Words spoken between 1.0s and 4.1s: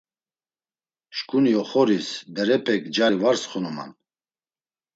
Şǩuni oxoris berepek cari var tsxunuman.